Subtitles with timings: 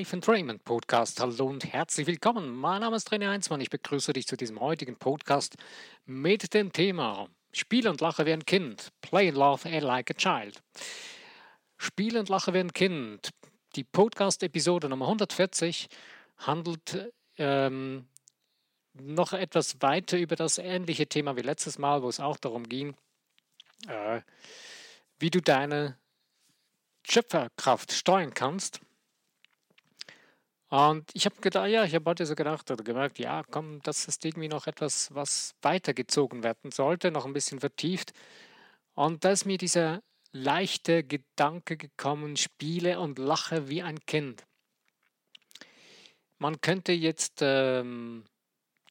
[0.00, 1.20] Life Entrainment Podcast.
[1.20, 2.56] Hallo und herzlich willkommen.
[2.56, 3.60] Mein Name ist René Heinzmann.
[3.60, 5.56] Ich begrüße dich zu diesem heutigen Podcast
[6.06, 8.92] mit dem Thema Spiel und Lache wie ein Kind.
[9.02, 10.62] Play and laugh like a child.
[11.76, 13.28] Spiel und Lache wie ein Kind.
[13.76, 15.88] Die Podcast-Episode Nummer 140
[16.38, 18.08] handelt ähm,
[18.94, 22.94] noch etwas weiter über das ähnliche Thema wie letztes Mal, wo es auch darum ging,
[23.86, 24.22] äh,
[25.18, 25.98] wie du deine
[27.06, 28.80] Schöpferkraft steuern kannst.
[30.70, 34.06] Und ich habe gedacht, ja, ich habe heute so gedacht oder gemerkt, ja, komm, das
[34.06, 38.12] ist irgendwie noch etwas, was weitergezogen werden sollte, noch ein bisschen vertieft.
[38.94, 40.00] Und da ist mir dieser
[40.32, 44.44] leichte Gedanke gekommen, spiele und lache wie ein Kind.
[46.38, 48.24] Man könnte jetzt ähm,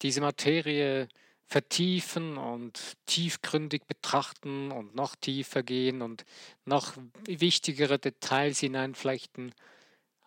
[0.01, 1.07] diese Materie
[1.45, 6.25] vertiefen und tiefgründig betrachten und noch tiefer gehen und
[6.65, 6.93] noch
[7.25, 9.55] wichtigere Details hineinflechten.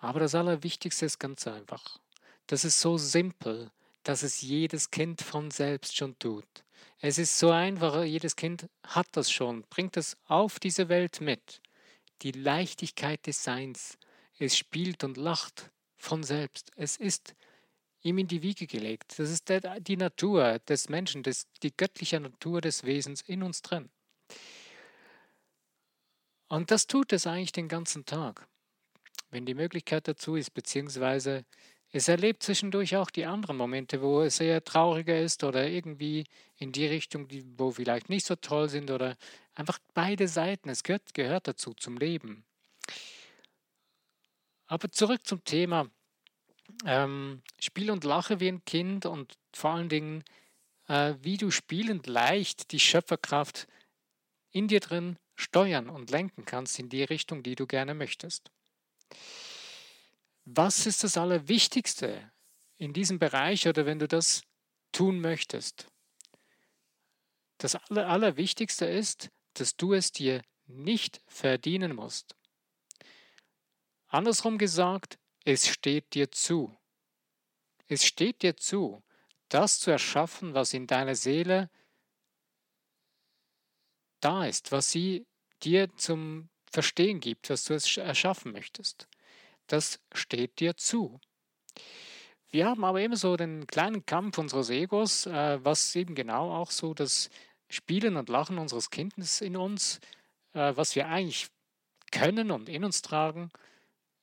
[0.02, 2.00] Aber das Allerwichtigste ist ganz einfach.
[2.48, 3.70] Das ist so simpel,
[4.02, 6.64] dass es jedes Kind von selbst schon tut.
[6.98, 11.62] Es ist so einfach, jedes Kind hat das schon, bringt es auf diese Welt mit.
[12.22, 13.96] Die Leichtigkeit des Seins.
[14.40, 16.72] Es spielt und lacht von selbst.
[16.74, 17.36] Es ist
[18.02, 19.20] ihm in die Wiege gelegt.
[19.20, 23.88] Das ist die Natur des Menschen, des, die göttliche Natur des Wesens in uns drin.
[26.48, 28.48] Und das tut es eigentlich den ganzen Tag,
[29.32, 31.44] wenn die Möglichkeit dazu ist, beziehungsweise
[31.90, 36.24] es erlebt zwischendurch auch die anderen Momente, wo es eher trauriger ist oder irgendwie
[36.56, 39.16] in die Richtung, die, wo vielleicht nicht so toll sind oder
[39.54, 40.68] einfach beide Seiten.
[40.68, 42.44] Es gehört, gehört dazu zum Leben.
[44.66, 45.90] Aber zurück zum Thema
[46.86, 50.24] ähm, Spiel und Lache wie ein Kind und vor allen Dingen,
[50.88, 53.66] äh, wie du spielend leicht die Schöpferkraft
[54.50, 58.50] in dir drin steuern und lenken kannst in die Richtung, die du gerne möchtest.
[60.44, 62.32] Was ist das Allerwichtigste
[62.76, 64.42] in diesem Bereich oder wenn du das
[64.90, 65.86] tun möchtest?
[67.58, 72.34] Das Aller, Allerwichtigste ist, dass du es dir nicht verdienen musst.
[74.08, 76.76] Andersrum gesagt, es steht dir zu.
[77.86, 79.02] Es steht dir zu,
[79.48, 81.70] das zu erschaffen, was in deiner Seele
[84.20, 85.26] da ist, was sie
[85.62, 89.08] dir zum Verstehen gibt, was du es erschaffen möchtest.
[89.66, 91.20] Das steht dir zu.
[92.50, 96.70] Wir haben aber immer so den kleinen Kampf unseres Egos, äh, was eben genau auch
[96.70, 97.30] so das
[97.68, 100.00] Spielen und Lachen unseres Kindes in uns,
[100.52, 101.48] äh, was wir eigentlich
[102.10, 103.50] können und in uns tragen,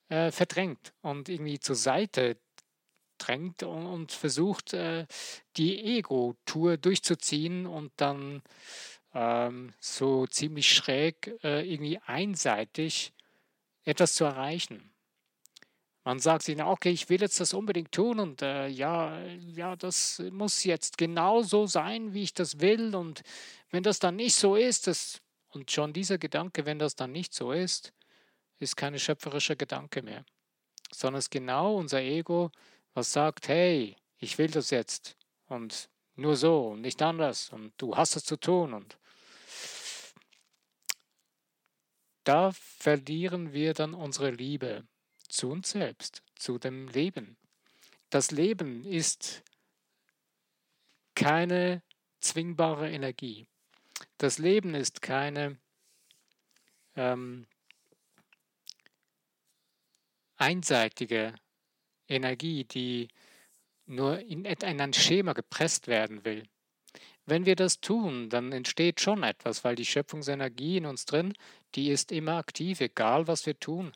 [0.09, 2.37] äh, verdrängt und irgendwie zur Seite
[3.17, 5.05] drängt und, und versucht, äh,
[5.57, 8.41] die Ego-Tour durchzuziehen und dann
[9.13, 13.13] ähm, so ziemlich schräg äh, irgendwie einseitig
[13.83, 14.91] etwas zu erreichen.
[16.03, 20.23] Man sagt sich, okay, ich will jetzt das unbedingt tun und äh, ja, ja, das
[20.31, 22.95] muss jetzt genau so sein, wie ich das will.
[22.95, 23.21] Und
[23.69, 27.33] wenn das dann nicht so ist, das, und schon dieser Gedanke, wenn das dann nicht
[27.33, 27.93] so ist,
[28.59, 30.25] ist kein schöpferischer Gedanke mehr,
[30.91, 32.51] sondern es ist genau unser Ego,
[32.93, 35.15] was sagt, hey, ich will das jetzt
[35.47, 38.97] und nur so und nicht anders und du hast es zu tun und
[42.23, 44.87] da verlieren wir dann unsere Liebe
[45.27, 47.37] zu uns selbst, zu dem Leben.
[48.09, 49.43] Das Leben ist
[51.15, 51.81] keine
[52.19, 53.47] zwingbare Energie.
[54.17, 55.57] Das Leben ist keine
[56.95, 57.47] ähm,
[60.35, 61.35] einseitige
[62.07, 63.09] Energie, die
[63.89, 66.43] nur in ein Schema gepresst werden will.
[67.25, 71.33] Wenn wir das tun, dann entsteht schon etwas, weil die Schöpfungsenergie in uns drin,
[71.75, 73.91] die ist immer aktiv, egal was wir tun.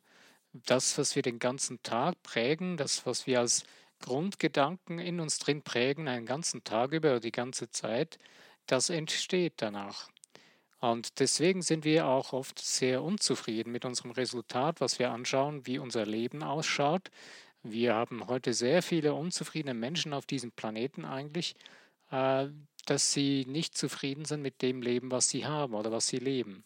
[0.52, 3.64] Das, was wir den ganzen Tag prägen, das, was wir als
[4.00, 8.20] Grundgedanken in uns drin prägen, einen ganzen Tag über, die ganze Zeit,
[8.68, 10.10] das entsteht danach.
[10.80, 15.80] Und deswegen sind wir auch oft sehr unzufrieden mit unserem Resultat, was wir anschauen, wie
[15.80, 17.10] unser Leben ausschaut.
[17.64, 21.56] Wir haben heute sehr viele unzufriedene Menschen auf diesem Planeten eigentlich,
[22.12, 22.48] äh,
[22.86, 26.64] dass sie nicht zufrieden sind mit dem Leben, was sie haben oder was sie leben.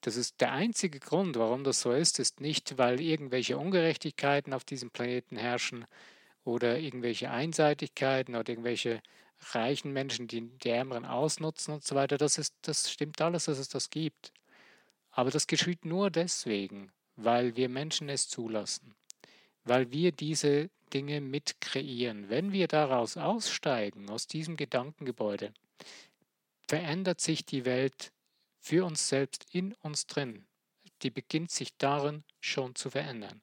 [0.00, 4.64] Das ist der einzige Grund, warum das so ist, ist nicht, weil irgendwelche Ungerechtigkeiten auf
[4.64, 5.84] diesem Planeten herrschen
[6.42, 9.02] oder irgendwelche Einseitigkeiten oder irgendwelche
[9.52, 12.16] reichen Menschen, die die Ärmeren ausnutzen und so weiter.
[12.16, 14.32] Das, ist, das stimmt alles, dass es das gibt.
[15.10, 18.94] Aber das geschieht nur deswegen, weil wir Menschen es zulassen,
[19.70, 22.28] weil wir diese Dinge mit kreieren.
[22.28, 25.54] Wenn wir daraus aussteigen, aus diesem Gedankengebäude,
[26.66, 28.10] verändert sich die Welt
[28.58, 30.44] für uns selbst in uns drin.
[31.02, 33.42] Die beginnt sich darin schon zu verändern.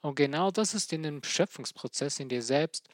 [0.00, 2.88] Und genau das ist in dem Schöpfungsprozess in dir selbst,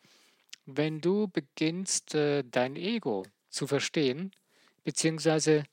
[0.66, 4.31] wenn du beginnst, äh, dein Ego zu verstehen,
[4.82, 5.64] beziehungsweise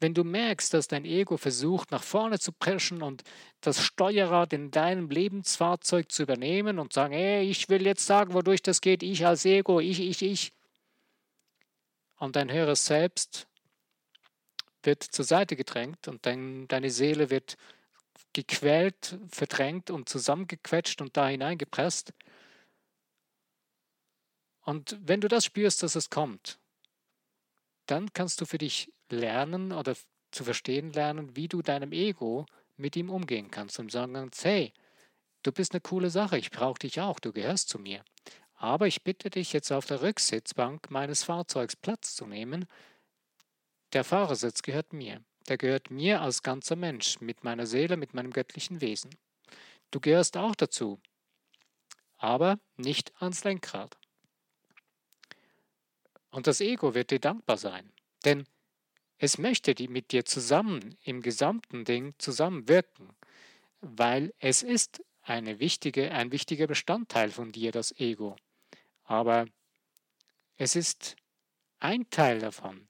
[0.00, 3.24] wenn du merkst, dass dein Ego versucht, nach vorne zu preschen und
[3.60, 8.62] das Steuerrad in deinem Lebensfahrzeug zu übernehmen und sagen, hey, ich will jetzt sagen, wodurch
[8.62, 10.52] das geht, ich als Ego, ich, ich, ich.
[12.16, 13.48] Und dein höheres Selbst
[14.82, 17.56] wird zur Seite gedrängt und dein, deine Seele wird
[18.32, 22.12] gequält, verdrängt und zusammengequetscht und da hineingepresst.
[24.62, 26.58] Und wenn du das spürst, dass es kommt,
[27.90, 29.96] dann kannst du für dich lernen oder
[30.30, 32.46] zu verstehen lernen, wie du deinem Ego
[32.76, 34.72] mit ihm umgehen kannst und sagen kannst, hey,
[35.42, 38.04] du bist eine coole Sache, ich brauche dich auch, du gehörst zu mir.
[38.54, 42.66] Aber ich bitte dich jetzt auf der Rücksitzbank meines Fahrzeugs Platz zu nehmen.
[43.92, 45.22] Der Fahrersitz gehört mir.
[45.48, 49.10] Der gehört mir als ganzer Mensch, mit meiner Seele, mit meinem göttlichen Wesen.
[49.90, 51.00] Du gehörst auch dazu,
[52.18, 53.97] aber nicht ans Lenkrad.
[56.38, 57.90] Und das Ego wird dir dankbar sein,
[58.24, 58.46] denn
[59.16, 63.10] es möchte die mit dir zusammen im gesamten Ding zusammenwirken,
[63.80, 68.36] weil es ist eine wichtige, ein wichtiger Bestandteil von dir, das Ego.
[69.02, 69.46] Aber
[70.58, 71.16] es ist
[71.80, 72.86] ein Teil davon.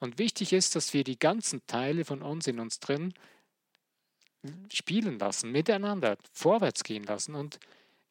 [0.00, 3.12] Und wichtig ist, dass wir die ganzen Teile von uns in uns drin
[4.72, 7.60] spielen lassen, miteinander vorwärts gehen lassen und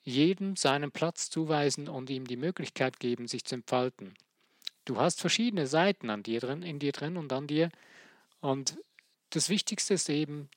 [0.04, 4.14] jedem seinen Platz zuweisen und ihm die Möglichkeit geben, sich zu entfalten.
[4.86, 7.70] Du hast verschiedene Seiten an dir drin, in dir drin und an dir.
[8.40, 8.78] Und
[9.32, 10.50] das Wichtigste ist eben,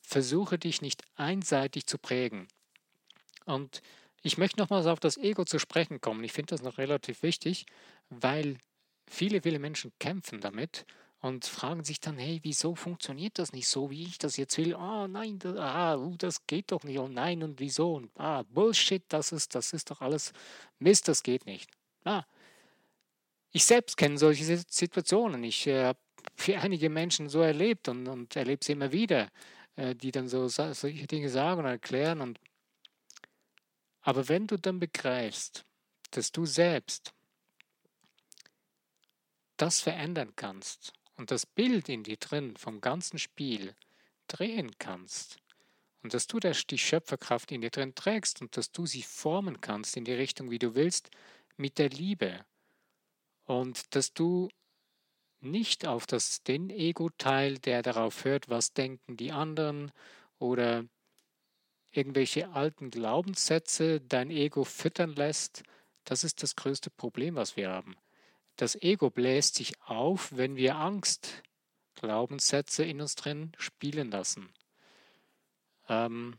[0.00, 2.46] versuche dich nicht einseitig zu prägen.
[3.44, 3.82] Und
[4.22, 6.24] ich möchte nochmals auf das Ego zu sprechen kommen.
[6.24, 7.66] Ich finde das noch relativ wichtig,
[8.08, 8.58] weil
[9.08, 10.86] viele, viele Menschen kämpfen damit
[11.20, 14.74] und fragen sich dann, hey, wieso funktioniert das nicht so, wie ich das jetzt will?
[14.74, 16.98] Oh, nein, das, ah, uh, das geht doch nicht.
[16.98, 17.94] Oh nein, und wieso?
[17.94, 20.32] Und ah, Bullshit, das ist, das ist doch alles
[20.78, 21.68] Mist, das geht nicht.
[22.04, 22.24] Ah,
[23.56, 25.42] ich selbst kenne solche Situationen.
[25.42, 25.98] Ich äh, habe
[26.34, 29.30] für einige Menschen so erlebt und, und erlebe sie immer wieder,
[29.76, 32.20] äh, die dann so solche Dinge sagen und erklären.
[32.20, 32.38] Und
[34.02, 35.64] aber wenn du dann begreifst,
[36.10, 37.14] dass du selbst
[39.56, 43.74] das verändern kannst und das Bild in dir drin vom ganzen Spiel
[44.28, 45.38] drehen kannst
[46.02, 49.96] und dass du die Schöpferkraft in dir drin trägst und dass du sie formen kannst
[49.96, 51.08] in die Richtung, wie du willst,
[51.56, 52.44] mit der Liebe,
[53.46, 54.48] und dass du
[55.40, 59.92] nicht auf das, den Ego-Teil, der darauf hört, was denken die anderen
[60.38, 60.84] oder
[61.90, 65.62] irgendwelche alten Glaubenssätze dein Ego füttern lässt,
[66.04, 67.96] das ist das größte Problem, was wir haben.
[68.56, 71.42] Das Ego bläst sich auf, wenn wir Angst,
[71.94, 74.52] Glaubenssätze in uns drin spielen lassen.
[75.88, 76.38] Ähm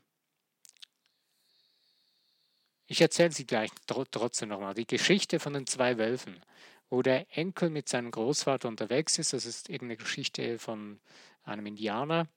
[2.85, 4.73] ich erzähle sie gleich trotzdem nochmal.
[4.73, 6.41] Die Geschichte von den zwei Wölfen
[6.89, 9.33] wo der Enkel mit seinem Großvater unterwegs ist.
[9.33, 10.99] Das ist irgendeine Geschichte von
[11.43, 12.27] einem Indianer.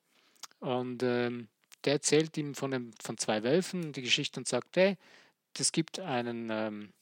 [0.58, 1.48] Und ähm,
[1.84, 4.96] der erzählt ihm von, dem, von zwei Wölfen die Geschichte und sagt, hey,
[5.58, 6.92] es gibt einen, ähm,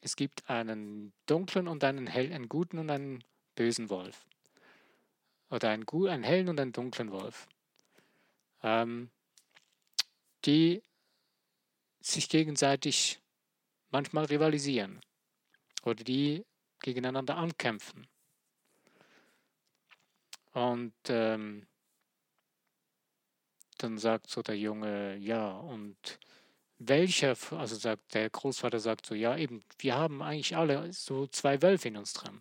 [0.00, 4.26] es gibt einen dunklen und einen hell, einen guten und einen bösen Wolf.
[5.50, 7.46] Oder einen, einen hellen und einen dunklen Wolf.
[8.62, 9.10] Ähm,
[10.44, 10.82] die
[12.00, 13.20] sich gegenseitig
[13.90, 15.00] manchmal rivalisieren
[15.82, 16.44] oder die
[16.80, 18.06] gegeneinander ankämpfen.
[20.52, 21.66] Und ähm,
[23.78, 26.18] dann sagt so der Junge, ja, und
[26.78, 31.62] welcher, also sagt der Großvater sagt so, ja, eben, wir haben eigentlich alle so zwei
[31.62, 32.40] Wölfe in uns dran.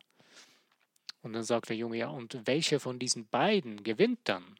[1.21, 4.59] Und dann sagt der Junge, ja, und welcher von diesen beiden gewinnt dann?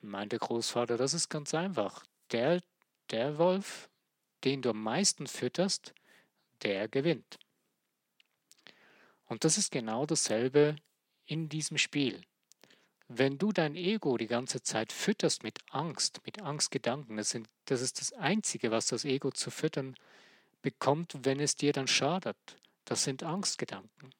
[0.00, 2.04] Meint der Großvater, das ist ganz einfach.
[2.30, 2.62] Der,
[3.10, 3.90] der Wolf,
[4.44, 5.92] den du am meisten fütterst,
[6.62, 7.38] der gewinnt.
[9.30, 10.74] Und das ist genau dasselbe
[11.24, 12.20] in diesem Spiel.
[13.06, 17.80] Wenn du dein Ego die ganze Zeit fütterst mit Angst, mit Angstgedanken, das, sind, das
[17.80, 19.94] ist das Einzige, was das Ego zu füttern
[20.62, 22.36] bekommt, wenn es dir dann schadet.
[22.84, 24.10] Das sind Angstgedanken.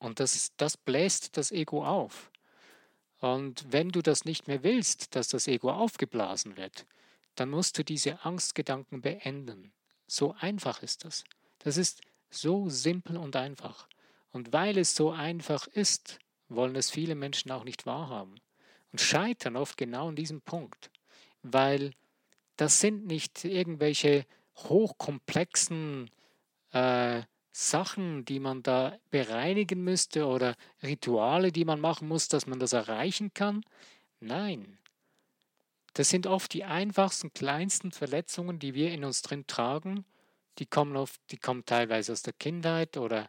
[0.00, 2.32] Und das, das bläst das Ego auf.
[3.20, 6.86] Und wenn du das nicht mehr willst, dass das Ego aufgeblasen wird,
[7.36, 9.72] dann musst du diese Angstgedanken beenden.
[10.08, 11.22] So einfach ist das.
[11.60, 13.86] Das ist so simpel und einfach.
[14.32, 18.34] Und weil es so einfach ist, wollen es viele Menschen auch nicht wahrhaben
[18.92, 20.90] und scheitern oft genau an diesem Punkt,
[21.42, 21.92] weil
[22.56, 26.10] das sind nicht irgendwelche hochkomplexen
[26.72, 32.58] äh, Sachen, die man da bereinigen müsste oder Rituale, die man machen muss, dass man
[32.58, 33.62] das erreichen kann.
[34.20, 34.78] Nein,
[35.94, 40.06] Das sind oft die einfachsten, kleinsten Verletzungen, die wir in uns drin tragen.
[40.58, 43.28] Die kommen, oft, die kommen teilweise aus der Kindheit oder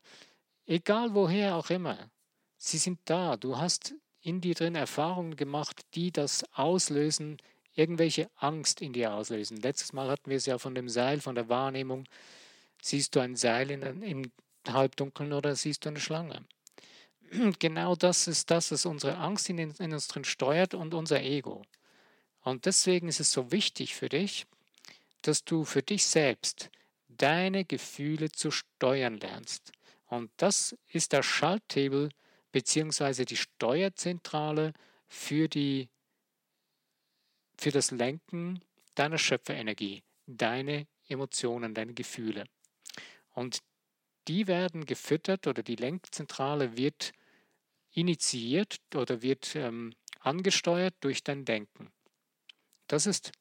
[0.65, 2.10] egal woher auch immer.
[2.58, 3.38] Sie sind da.
[3.38, 7.38] Du hast in dir drin Erfahrungen gemacht, die das auslösen,
[7.75, 9.58] irgendwelche Angst in dir auslösen.
[9.58, 12.05] Letztes Mal hatten wir es ja von dem Seil, von der Wahrnehmung.
[12.82, 14.32] Siehst du ein Seil in, im
[14.67, 16.46] Halbdunkeln oder siehst du eine Schlange?
[17.60, 21.63] Genau das ist das, was unsere Angst in, in uns drin steuert und unser Ego.
[22.41, 24.46] Und deswegen ist es so wichtig für dich,
[25.24, 26.70] dass du für dich selbst
[27.08, 29.72] deine Gefühle zu steuern lernst.
[30.13, 32.10] Und das ist der Schalthebel
[32.51, 33.25] bzw.
[33.25, 34.74] die Steuerzentrale
[35.08, 35.89] für, die,
[37.58, 42.46] für das Lenken deiner Schöpferenergie, deine Emotionen, deine Gefühle.
[43.32, 43.63] Und
[44.27, 47.12] die werden gefüttert oder die Lenkzentrale wird
[47.89, 51.91] initiiert oder wird ähm, angesteuert durch dein Denken.
[52.86, 53.32] Das ist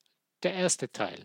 [0.43, 1.23] der erste Teil.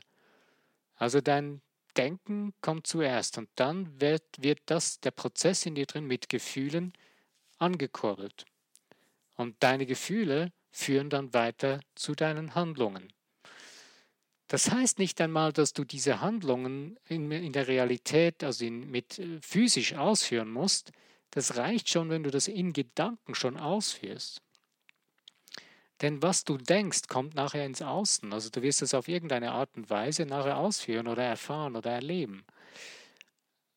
[0.96, 1.62] Also dein
[1.98, 6.94] Denken kommt zuerst und dann wird, wird das, der Prozess in dir drin mit Gefühlen
[7.58, 8.46] angekurbelt.
[9.36, 13.12] Und deine Gefühle führen dann weiter zu deinen Handlungen.
[14.48, 19.20] Das heißt nicht einmal, dass du diese Handlungen in, in der Realität, also in, mit
[19.20, 20.92] äh, physisch ausführen musst.
[21.32, 24.42] Das reicht schon, wenn du das in Gedanken schon ausführst.
[26.02, 28.32] Denn was du denkst, kommt nachher ins Außen.
[28.32, 32.46] Also du wirst es auf irgendeine Art und Weise nachher ausführen oder erfahren oder erleben.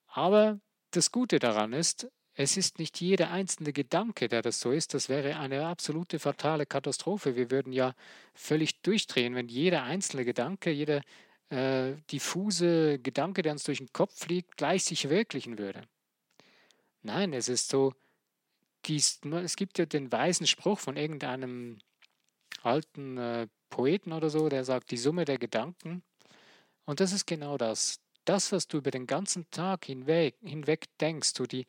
[0.09, 0.61] Aber
[0.91, 4.95] das Gute daran ist, es ist nicht jeder einzelne Gedanke, der das so ist.
[4.95, 7.37] Das wäre eine absolute fatale Katastrophe.
[7.37, 7.95] Wir würden ja
[8.35, 11.03] völlig durchdrehen, wenn jeder einzelne Gedanke, jeder
[11.51, 15.83] äh, diffuse Gedanke, der uns durch den Kopf fliegt, gleich sich verwirklichen würde.
[17.03, 17.95] Nein, es ist so,
[18.87, 21.79] es gibt ja den weisen Spruch von irgendeinem
[22.63, 26.03] alten äh, Poeten oder so, der sagt, die Summe der Gedanken.
[26.85, 28.01] Und das ist genau das.
[28.25, 31.67] Das, was du über den ganzen Tag hinweg, hinweg denkst, du die,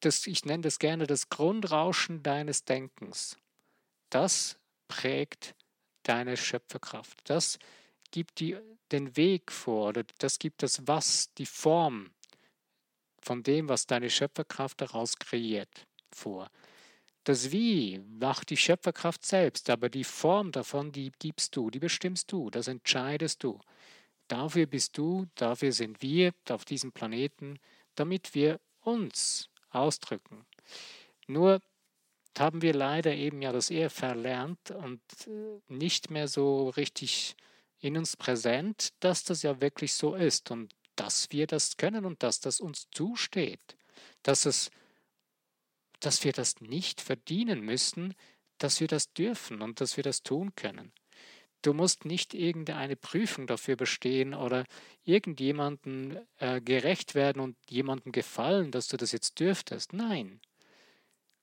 [0.00, 3.36] das, ich nenne das gerne das Grundrauschen deines Denkens,
[4.10, 5.54] das prägt
[6.02, 7.18] deine Schöpferkraft.
[7.24, 7.58] Das
[8.10, 8.56] gibt die,
[8.92, 12.10] den Weg vor, oder das gibt das Was, die Form
[13.20, 16.48] von dem, was deine Schöpferkraft daraus kreiert, vor.
[17.26, 22.30] Das Wie macht die Schöpferkraft selbst, aber die Form davon, die gibst du, die bestimmst
[22.30, 23.58] du, das entscheidest du.
[24.28, 27.58] Dafür bist du, dafür sind wir auf diesem Planeten,
[27.96, 30.46] damit wir uns ausdrücken.
[31.26, 31.60] Nur
[32.38, 37.34] haben wir leider eben ja das eher verlernt und äh, nicht mehr so richtig
[37.80, 42.22] in uns präsent, dass das ja wirklich so ist und dass wir das können und
[42.22, 43.76] dass das uns zusteht,
[44.22, 44.70] dass es
[46.00, 48.14] dass wir das nicht verdienen müssen,
[48.58, 50.92] dass wir das dürfen und dass wir das tun können.
[51.62, 54.64] Du musst nicht irgendeine Prüfung dafür bestehen oder
[55.04, 59.92] irgendjemandem äh, gerecht werden und jemandem gefallen, dass du das jetzt dürftest.
[59.92, 60.40] Nein.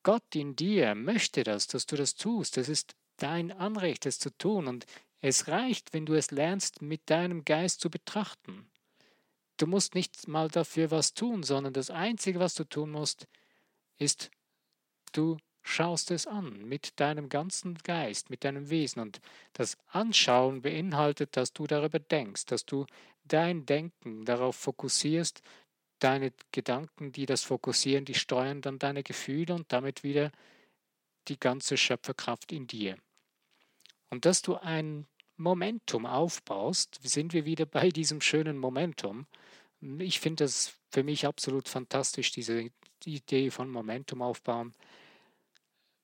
[0.03, 2.57] Gott in dir möchte das, dass du das tust.
[2.57, 4.67] Das ist dein Anrecht, es zu tun.
[4.67, 4.85] Und
[5.19, 8.69] es reicht, wenn du es lernst, mit deinem Geist zu betrachten.
[9.57, 13.27] Du musst nicht mal dafür was tun, sondern das Einzige, was du tun musst,
[13.97, 14.31] ist
[15.13, 19.01] Du schaust es an mit deinem ganzen Geist, mit deinem Wesen.
[19.01, 19.21] Und
[19.53, 22.85] das Anschauen beinhaltet, dass du darüber denkst, dass du
[23.23, 25.41] dein Denken darauf fokussierst,
[25.99, 30.31] deine Gedanken, die das fokussieren, die steuern dann deine Gefühle und damit wieder
[31.29, 32.97] die ganze Schöpferkraft in dir.
[34.09, 39.25] Und dass du ein Momentum aufbaust, sind wir wieder bei diesem schönen Momentum.
[39.99, 42.69] Ich finde das für mich absolut fantastisch, diese
[43.05, 44.73] Idee von Momentum aufbauen.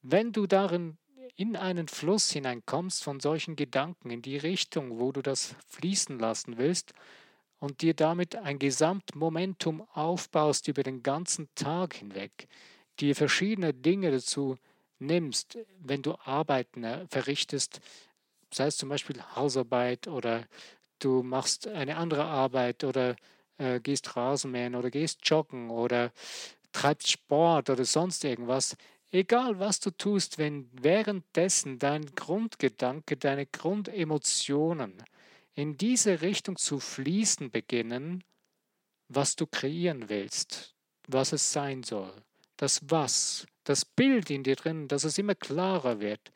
[0.02, 0.98] Wenn du darin
[1.36, 6.58] in einen Fluss hineinkommst von solchen Gedanken, in die Richtung, wo du das fließen lassen
[6.58, 6.94] willst
[7.60, 12.48] und dir damit ein Gesamtmomentum aufbaust über den ganzen Tag hinweg,
[13.00, 14.58] dir verschiedene Dinge dazu
[15.00, 17.82] nimmst, wenn du Arbeiten verrichtest,
[18.54, 20.46] sei es zum Beispiel Hausarbeit oder
[21.00, 23.16] du machst eine andere Arbeit oder
[23.58, 26.12] äh, gehst Rasenmähen oder gehst joggen oder
[26.72, 28.76] treibst Sport oder sonst irgendwas,
[29.12, 35.04] Egal was du tust, wenn währenddessen dein Grundgedanke, deine Grundemotionen
[35.56, 38.24] in diese Richtung zu fließen beginnen,
[39.08, 40.76] was du kreieren willst,
[41.08, 42.14] was es sein soll,
[42.56, 46.32] das Was, das Bild in dir drin, dass es immer klarer wird.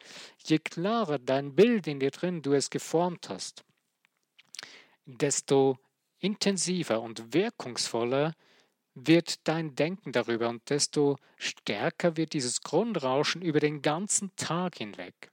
[0.45, 3.63] Je klarer dein Bild in dir drin du es geformt hast,
[5.05, 5.77] desto
[6.19, 8.33] intensiver und wirkungsvoller
[8.95, 15.31] wird dein Denken darüber und desto stärker wird dieses Grundrauschen über den ganzen Tag hinweg.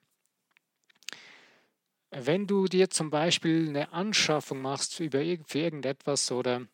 [2.11, 6.67] Wenn du dir zum Beispiel eine Anschaffung machst für, irgendetwas oder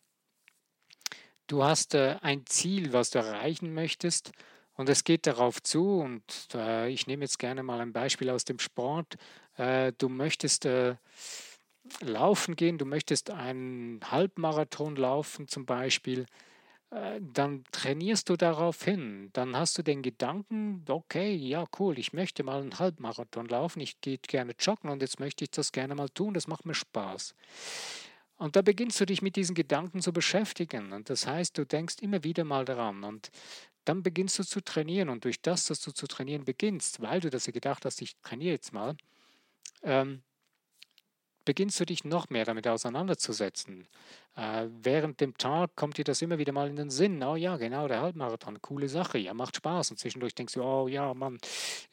[1.45, 4.31] du hast äh, ein Ziel, was du erreichen möchtest
[4.73, 6.23] und es geht darauf zu und
[6.55, 9.17] äh, ich nehme jetzt gerne mal ein Beispiel aus dem Sport.
[9.57, 10.67] Äh, du möchtest
[12.01, 16.25] laufen gehen, du möchtest einen Halbmarathon laufen zum Beispiel
[16.89, 19.29] dann trainierst du darauf hin.
[19.33, 23.99] Dann hast du den Gedanken, okay, ja, cool, ich möchte mal einen Halbmarathon laufen, ich
[23.99, 27.35] gehe gerne joggen und jetzt möchte ich das gerne mal tun, das macht mir Spaß.
[28.37, 30.93] Und da beginnst du dich mit diesen Gedanken zu beschäftigen.
[30.93, 33.03] Und das heißt, du denkst immer wieder mal daran.
[33.03, 33.31] Und
[33.83, 35.09] dann beginnst du zu trainieren.
[35.09, 38.53] Und durch das, dass du zu trainieren beginnst, weil du das gedacht hast, ich trainiere
[38.53, 38.95] jetzt mal,
[39.81, 40.21] ähm,
[41.47, 43.87] beginnst du dich noch mehr damit auseinanderzusetzen.
[44.35, 47.23] Äh, während dem Tag kommt dir das immer wieder mal in den Sinn.
[47.23, 49.91] Oh ja, genau, der Halbmarathon, coole Sache, ja, macht Spaß.
[49.91, 51.37] Und zwischendurch denkst du, oh ja, Mann,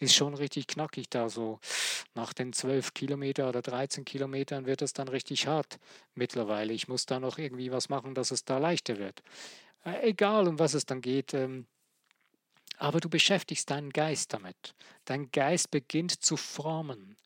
[0.01, 1.61] ist schon richtig knackig da so.
[2.15, 5.79] Nach den 12 Kilometern oder 13 Kilometern wird es dann richtig hart
[6.17, 6.73] mittlerweile.
[6.73, 9.23] Ich muss da noch irgendwie was machen, dass es da leichter wird.
[9.85, 11.33] Äh, egal, um was es dann geht.
[11.33, 11.67] Ähm,
[12.79, 14.75] aber du beschäftigst deinen Geist damit.
[15.05, 17.17] Dein Geist beginnt zu formen.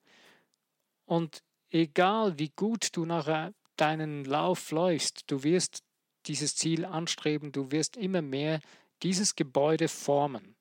[1.06, 5.82] Und egal wie gut du nachher deinen Lauf läufst, du wirst
[6.26, 8.60] dieses Ziel anstreben, du wirst immer mehr
[9.02, 10.56] dieses Gebäude formen.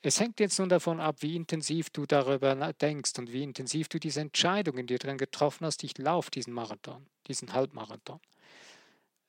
[0.00, 3.98] Es hängt jetzt nun davon ab, wie intensiv du darüber denkst und wie intensiv du
[3.98, 8.20] diese Entscheidung in dir drin getroffen hast, ich laufe diesen Marathon, diesen Halbmarathon.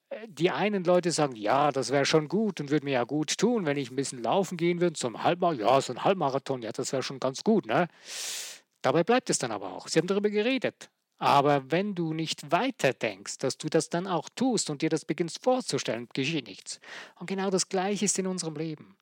[0.10, 3.38] Äh, die einen Leute sagen, ja, das wäre schon gut und würde mir ja gut
[3.38, 5.66] tun, wenn ich ein bisschen laufen gehen würde zum Halbmarathon.
[5.66, 7.88] Ja, so ein Halbmarathon, ja, das wäre schon ganz gut, ne?
[8.82, 9.88] Dabei bleibt es dann aber auch.
[9.88, 10.90] Sie haben darüber geredet.
[11.18, 15.04] Aber wenn du nicht weiter denkst, dass du das dann auch tust und dir das
[15.04, 16.80] beginnst vorzustellen, geschieht nichts.
[17.20, 18.96] Und genau das Gleiche ist in unserem Leben.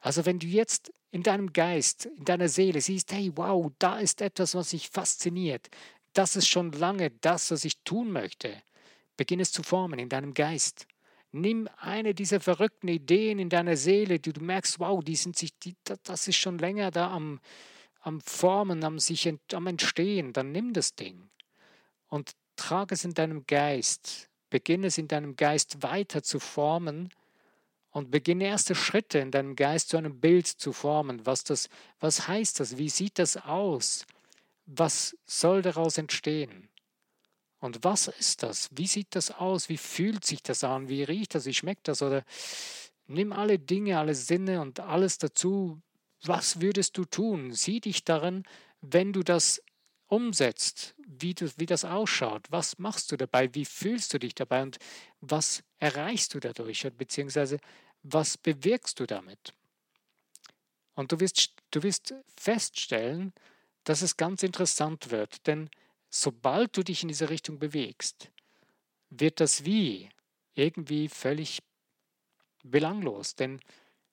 [0.00, 4.20] Also wenn du jetzt in deinem Geist, in deiner Seele siehst, hey, wow, da ist
[4.20, 5.68] etwas, was mich fasziniert,
[6.12, 8.62] das ist schon lange das, was ich tun möchte,
[9.16, 10.86] beginn es zu formen in deinem Geist.
[11.30, 15.56] Nimm eine dieser verrückten Ideen in deiner Seele, die du merkst, wow, die sind sich,
[15.58, 17.38] die, das ist schon länger da am,
[18.00, 21.30] am Formen, am sich am Entstehen, dann nimm das Ding
[22.08, 24.28] und trage es in deinem Geist.
[24.48, 27.10] Beginne es in deinem Geist weiter zu formen
[27.90, 31.24] und beginne erste Schritte in deinem Geist zu einem Bild zu formen.
[31.24, 31.68] Was, das,
[32.00, 32.78] was heißt das?
[32.78, 34.06] Wie sieht das aus?
[34.66, 36.68] Was soll daraus entstehen?
[37.60, 38.68] Und was ist das?
[38.72, 39.68] Wie sieht das aus?
[39.68, 40.88] Wie fühlt sich das an?
[40.88, 41.46] Wie riecht das?
[41.46, 42.00] Wie schmeckt das?
[42.02, 42.24] Oder
[43.06, 45.80] nimm alle Dinge, alle Sinne und alles dazu,
[46.24, 47.52] was würdest du tun?
[47.52, 48.44] Sieh dich darin,
[48.80, 49.62] wenn du das
[50.06, 52.46] umsetzt, wie, du, wie das ausschaut.
[52.50, 53.54] Was machst du dabei?
[53.54, 54.62] Wie fühlst du dich dabei?
[54.62, 54.78] Und
[55.20, 56.86] was erreichst du dadurch?
[56.98, 57.58] Beziehungsweise
[58.02, 59.54] was bewirkst du damit?
[60.94, 63.32] Und du wirst, du wirst feststellen,
[63.84, 65.46] dass es ganz interessant wird.
[65.46, 65.70] Denn
[66.08, 68.30] sobald du dich in diese Richtung bewegst,
[69.10, 70.08] wird das Wie
[70.54, 71.62] irgendwie völlig
[72.62, 73.36] belanglos.
[73.36, 73.60] Denn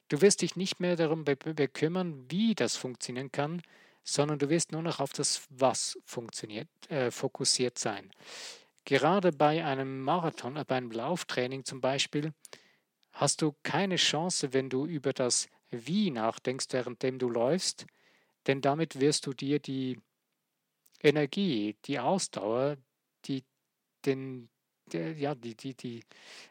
[0.10, 3.62] Du wirst dich nicht mehr darum bekümmern, wie das funktionieren kann,
[4.04, 8.10] sondern du wirst nur noch auf das Was funktioniert, äh, fokussiert sein.
[8.86, 12.34] Gerade bei einem Marathon, äh, bei einem Lauftraining zum Beispiel,
[13.12, 17.86] hast du keine Chance, wenn du über das Wie nachdenkst, währenddem du läufst,
[18.48, 20.00] denn damit wirst du dir die
[21.02, 22.78] Energie, die Ausdauer,
[23.26, 23.44] die,
[24.06, 24.48] den,
[24.94, 26.06] der, ja, die, die, die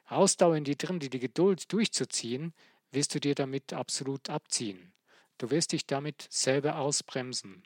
[0.04, 2.52] Ausdauer in dir drin, die, die Geduld durchzuziehen,
[2.96, 4.92] wirst du dir damit absolut abziehen.
[5.38, 7.62] Du wirst dich damit selber ausbremsen.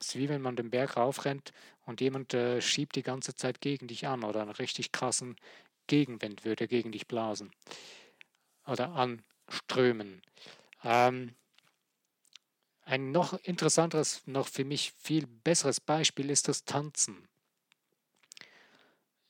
[0.00, 1.52] Es ist wie wenn man den Berg raufrennt
[1.82, 5.36] und jemand äh, schiebt die ganze Zeit gegen dich an oder einen richtig krassen
[5.88, 7.50] Gegenwind würde gegen dich blasen
[8.64, 10.22] oder anströmen.
[10.84, 11.34] Ähm,
[12.82, 17.28] ein noch interessanteres, noch für mich viel besseres Beispiel ist das Tanzen.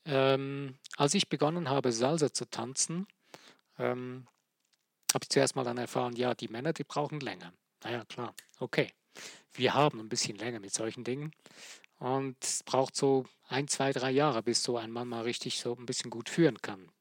[0.05, 3.07] Ähm, als ich begonnen habe, Salsa zu tanzen,
[3.77, 4.27] ähm,
[5.13, 7.53] habe ich zuerst mal dann erfahren, ja, die Männer, die brauchen länger.
[7.83, 8.93] Naja, klar, okay.
[9.53, 11.33] Wir haben ein bisschen länger mit solchen Dingen.
[11.97, 15.75] Und es braucht so ein, zwei, drei Jahre, bis so ein Mann mal richtig so
[15.75, 16.91] ein bisschen gut führen kann.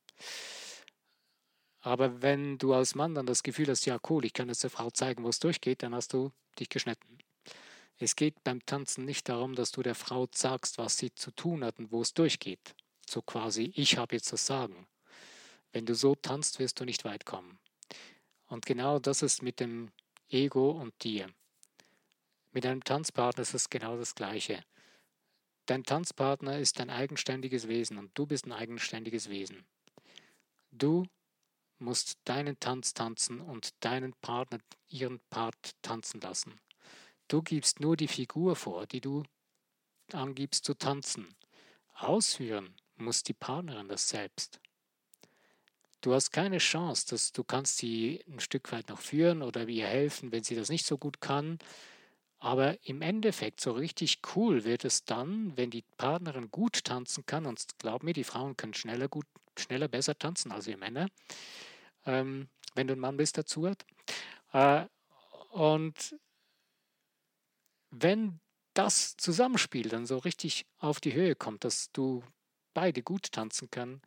[1.80, 4.70] Aber wenn du als Mann dann das Gefühl hast, ja cool, ich kann jetzt der
[4.70, 7.18] Frau zeigen, wo es durchgeht, dann hast du dich geschnitten.
[7.96, 11.64] Es geht beim Tanzen nicht darum, dass du der Frau sagst, was sie zu tun
[11.64, 12.74] hat und wo es durchgeht.
[13.08, 14.86] So quasi, ich habe jetzt das Sagen.
[15.72, 17.58] Wenn du so tanzt, wirst du nicht weit kommen.
[18.50, 19.92] Und genau das ist mit dem
[20.28, 21.28] Ego und dir.
[22.50, 24.64] Mit einem Tanzpartner ist es genau das Gleiche.
[25.66, 29.64] Dein Tanzpartner ist ein eigenständiges Wesen und du bist ein eigenständiges Wesen.
[30.72, 31.06] Du
[31.78, 34.58] musst deinen Tanz tanzen und deinen Partner
[34.88, 36.60] ihren Part tanzen lassen.
[37.28, 39.22] Du gibst nur die Figur vor, die du
[40.12, 41.36] angibst zu tanzen.
[41.94, 44.60] Ausführen muss die Partnerin das selbst.
[46.00, 49.86] Du hast keine Chance, dass du kannst sie ein Stück weit noch führen oder ihr
[49.86, 51.58] helfen, wenn sie das nicht so gut kann.
[52.38, 57.44] Aber im Endeffekt so richtig cool wird es dann, wenn die Partnerin gut tanzen kann.
[57.44, 59.26] Und glaub mir, die Frauen können schneller gut,
[59.58, 61.08] schneller besser tanzen als wir Männer.
[62.06, 63.84] Ähm, wenn du ein Mann bist, dazu hat.
[64.54, 64.86] Äh,
[65.50, 66.16] und
[67.90, 68.40] wenn
[68.72, 72.22] das Zusammenspiel dann so richtig auf die Höhe kommt, dass du
[72.72, 74.00] beide gut tanzen können,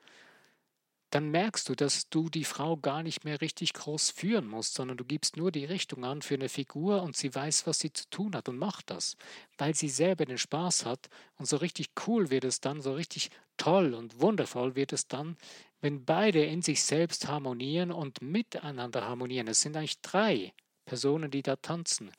[1.13, 4.97] dann merkst du, dass du die Frau gar nicht mehr richtig groß führen musst, sondern
[4.97, 8.09] du gibst nur die Richtung an für eine Figur und sie weiß, was sie zu
[8.09, 9.15] tun hat und macht das,
[9.59, 13.29] weil sie selber den Spaß hat und so richtig cool wird es dann, so richtig
[13.57, 15.37] toll und wundervoll wird es dann,
[15.81, 19.47] wenn beide in sich selbst harmonieren und miteinander harmonieren.
[19.47, 20.51] Es sind eigentlich drei
[20.85, 22.11] Personen, die da tanzen.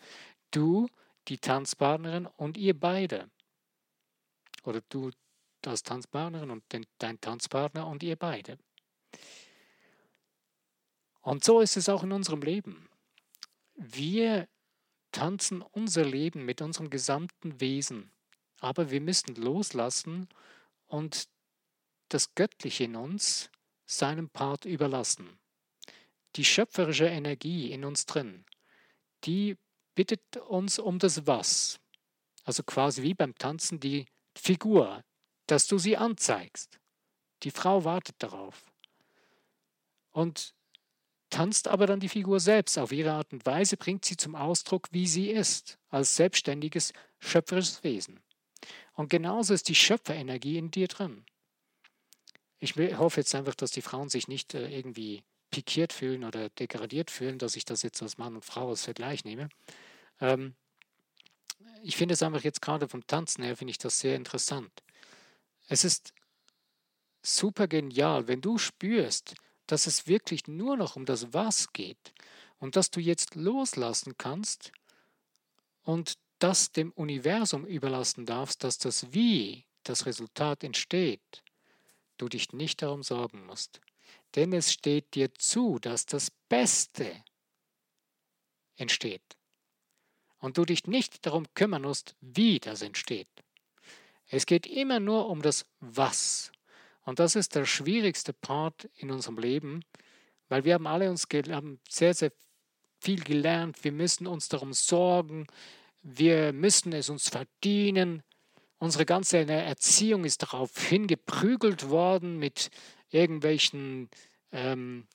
[0.53, 0.87] Du,
[1.27, 3.29] die Tanzpartnerin und ihr beide.
[4.63, 5.11] Oder du
[5.67, 6.63] als Tanzpartnerin und
[6.99, 8.57] dein Tanzpartner und ihr beide.
[11.21, 12.89] Und so ist es auch in unserem Leben.
[13.75, 14.47] Wir
[15.11, 18.13] tanzen unser Leben mit unserem gesamten Wesen,
[18.61, 20.29] aber wir müssen loslassen
[20.87, 21.29] und
[22.09, 23.51] das Göttliche in uns
[23.87, 25.39] seinem Part überlassen.
[26.37, 28.45] Die schöpferische Energie in uns drin,
[29.25, 29.57] die
[29.95, 31.81] bittet uns um das Was.
[32.45, 35.03] Also quasi wie beim Tanzen die Figur,
[35.47, 36.79] dass du sie anzeigst.
[37.43, 38.74] Die Frau wartet darauf.
[40.15, 40.55] Und
[41.29, 42.79] tanzt aber dann die Figur selbst.
[42.79, 47.83] Auf ihre Art und Weise bringt sie zum Ausdruck, wie sie ist, als selbstständiges, schöpferisches
[47.83, 48.21] Wesen.
[48.93, 51.25] Und genauso ist die Schöpferenergie in dir drin.
[52.61, 57.11] Ich hoffe jetzt einfach, dass die Frauen sich nicht äh, irgendwie pikiert fühlen oder degradiert
[57.11, 59.49] fühlen, dass ich das jetzt als Mann und Frau als Vergleich nehme.
[60.21, 60.55] Ähm,
[61.83, 64.71] ich finde es einfach jetzt gerade vom Tanzen her, finde ich das sehr interessant.
[65.67, 66.15] Es ist
[67.23, 69.35] super genial, wenn du spürst,
[69.67, 72.13] dass es wirklich nur noch um das Was geht
[72.59, 74.73] und dass du jetzt loslassen kannst
[75.83, 81.43] und das dem Universum überlassen darfst, dass das Wie, das Resultat entsteht,
[82.17, 83.81] du dich nicht darum sorgen musst.
[84.35, 87.25] Denn es steht dir zu, dass das Beste
[88.77, 89.37] entsteht.
[90.39, 93.29] Und du dich nicht darum kümmern musst, wie das entsteht.
[94.29, 96.51] Es geht immer nur um das Was.
[97.05, 99.85] Und das ist der schwierigste Part in unserem Leben,
[100.49, 102.33] weil wir haben alle uns haben sehr, sehr
[103.01, 103.85] viel gelernt.
[103.85, 105.47] Wir müssen uns darum sorgen.
[106.03, 108.23] Wir müssen es uns verdienen.
[108.79, 112.71] Unsere ganze Erziehung ist darauf hingeprügelt worden mit
[113.11, 114.09] irgendwelchen
[114.53, 115.07] ähm,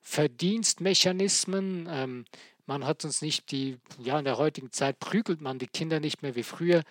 [0.00, 1.88] Verdienstmechanismen.
[1.90, 2.24] Ähm,
[2.66, 6.22] man hat uns nicht die, ja, in der heutigen Zeit prügelt man die Kinder nicht
[6.22, 6.82] mehr wie früher,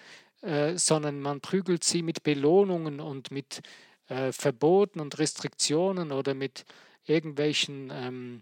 [0.42, 3.62] äh, sondern man prügelt sie mit Belohnungen und mit
[4.08, 6.66] äh, Verboten und Restriktionen oder mit
[7.06, 8.42] irgendwelchen ähm,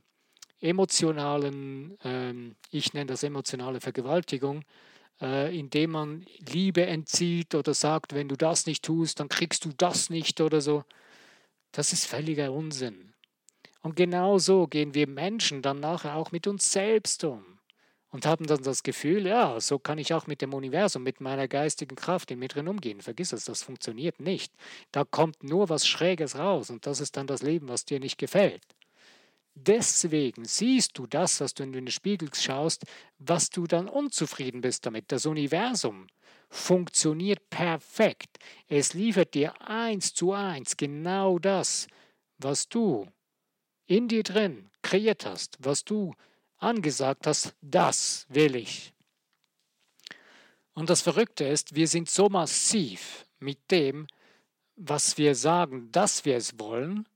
[0.62, 4.63] emotionalen, ähm, ich nenne das emotionale Vergewaltigung,
[5.21, 9.71] äh, indem man Liebe entzieht oder sagt, wenn du das nicht tust, dann kriegst du
[9.78, 10.84] das nicht oder so.
[11.71, 13.13] Das ist völliger Unsinn.
[13.82, 17.53] Und genau so gehen wir Menschen dann nachher auch mit uns selbst um
[18.13, 21.47] und haben dann das Gefühl, ja, so kann ich auch mit dem Universum, mit meiner
[21.47, 23.02] geistigen Kraft in mir drin umgehen.
[23.02, 24.54] Vergiss es, das funktioniert nicht.
[24.91, 28.19] Da kommt nur was Schräges raus und das ist dann das Leben, was dir nicht
[28.19, 28.62] gefällt.
[29.56, 32.84] Deswegen siehst du das, was du in den Spiegel schaust,
[33.17, 35.12] was du dann unzufrieden bist damit.
[35.12, 36.06] Das Universum
[36.52, 38.38] funktioniert perfekt.
[38.67, 41.88] Es liefert dir eins zu eins genau das,
[42.38, 43.08] was du
[43.88, 46.13] in dir drin kreiert hast, was du
[46.63, 48.93] angesagt hast, das will ich.
[50.73, 54.08] Und das Verrückte ist, wir sind so massiv mit dem,
[54.76, 57.08] was wir sagen, dass wir es wollen.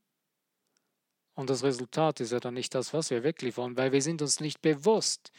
[1.34, 4.22] Und das Resultat ist ja dann nicht das, was wir wirklich wollen, weil wir sind
[4.22, 5.32] uns nicht bewusst,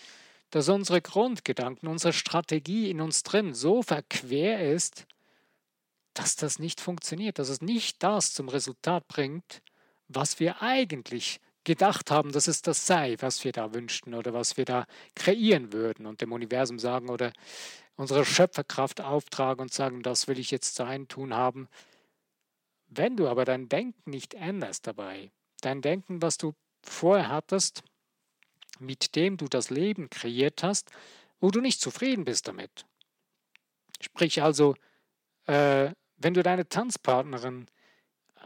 [0.49, 5.05] dass unsere Grundgedanken, unsere Strategie in uns drin so verquer ist,
[6.13, 9.61] dass das nicht funktioniert, dass es nicht das zum Resultat bringt,
[10.07, 11.39] was wir eigentlich
[11.69, 15.71] gedacht haben, dass es das sei, was wir da wünschten oder was wir da kreieren
[15.71, 17.31] würden und dem Universum sagen oder
[17.95, 21.67] unserer Schöpferkraft auftragen und sagen, das will ich jetzt sein, tun haben.
[22.87, 25.29] Wenn du aber dein Denken nicht änderst dabei,
[25.61, 27.83] dein Denken, was du vorher hattest,
[28.79, 30.89] mit dem du das Leben kreiert hast,
[31.39, 32.87] wo du nicht zufrieden bist damit.
[34.01, 34.73] Sprich also,
[35.45, 37.67] äh, wenn du deine Tanzpartnerin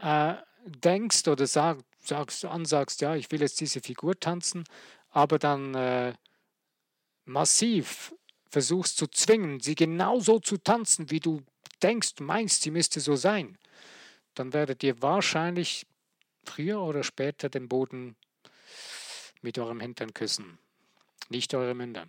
[0.02, 0.34] äh,
[0.66, 4.64] denkst oder sagst, sagst, ansagst, ja, ich will jetzt diese Figur tanzen,
[5.10, 6.14] aber dann äh,
[7.24, 8.14] massiv
[8.50, 11.42] versuchst zu zwingen, sie genauso zu tanzen, wie du
[11.82, 13.58] denkst, meinst, sie müsste so sein,
[14.34, 15.86] dann werdet ihr wahrscheinlich
[16.44, 18.16] früher oder später den Boden
[19.42, 20.58] mit eurem Hintern küssen,
[21.28, 22.06] nicht eure Münder.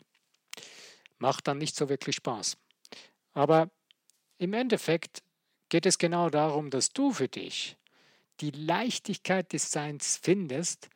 [1.17, 2.57] Macht dann nicht so wirklich Spaß.
[3.33, 3.69] Aber
[4.37, 5.23] im Endeffekt
[5.69, 7.77] geht es genau darum, dass du für dich
[8.41, 10.89] die Leichtigkeit des Seins findest,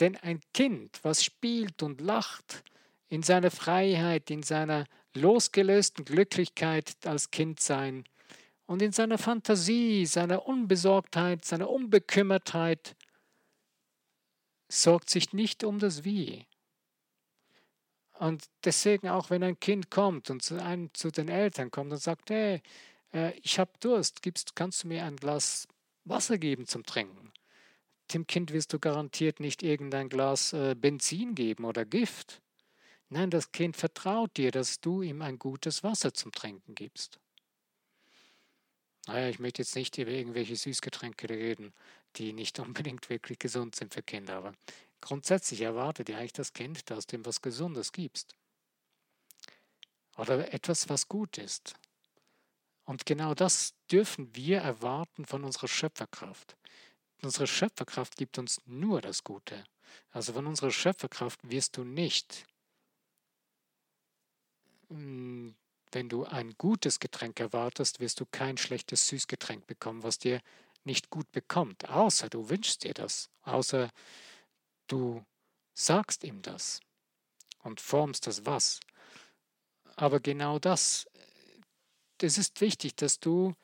[0.00, 2.62] denn ein Kind, was spielt und lacht
[3.08, 8.04] in seiner Freiheit, in seiner losgelösten Glücklichkeit als Kind sein
[8.66, 12.94] und in seiner Fantasie, seiner Unbesorgtheit, seiner Unbekümmertheit,
[14.70, 16.46] sorgt sich nicht um das Wie.
[18.18, 21.98] Und deswegen auch, wenn ein Kind kommt und zu, einem, zu den Eltern kommt und
[21.98, 22.60] sagt, hey,
[23.14, 25.66] äh, ich habe Durst, gibst, kannst du mir ein Glas
[26.08, 27.32] Wasser geben zum Trinken?
[28.12, 32.40] Dem Kind wirst du garantiert nicht irgendein Glas äh, Benzin geben oder Gift.
[33.10, 37.18] Nein, das Kind vertraut dir, dass du ihm ein gutes Wasser zum Trinken gibst.
[39.06, 41.72] Naja, ich möchte jetzt nicht über irgendwelche Süßgetränke reden,
[42.16, 44.52] die nicht unbedingt wirklich gesund sind für Kinder, aber
[45.00, 48.34] grundsätzlich erwartet ja eigentlich das Kind, dass du ihm was Gesundes gibst.
[50.16, 51.74] Oder etwas, was gut ist.
[52.88, 56.56] Und genau das dürfen wir erwarten von unserer Schöpferkraft.
[57.20, 59.62] Unsere Schöpferkraft gibt uns nur das Gute.
[60.10, 62.46] Also von unserer Schöpferkraft wirst du nicht
[64.88, 65.54] hm,
[65.92, 70.40] wenn du ein gutes Getränk erwartest, wirst du kein schlechtes Süßgetränk bekommen, was dir
[70.84, 73.90] nicht gut bekommt, außer du wünschst dir das, außer
[74.86, 75.22] du
[75.74, 76.80] sagst ihm das
[77.58, 78.80] und formst das was.
[79.94, 81.06] Aber genau das,
[82.22, 83.54] es ist wichtig, dass du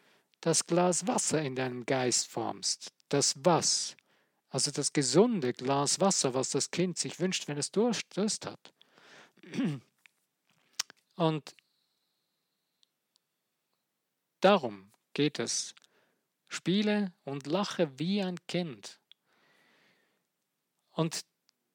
[0.40, 3.96] das Glas Wasser in deinem Geist formst, das was,
[4.50, 8.74] also das gesunde Glas Wasser, was das Kind sich wünscht, wenn es Durst hat.
[11.16, 11.54] Und
[14.40, 15.74] darum geht es.
[16.48, 19.00] Spiele und lache wie ein Kind.
[20.92, 21.24] Und